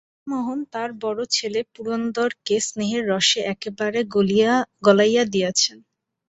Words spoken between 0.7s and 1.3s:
তাঁর বড়ো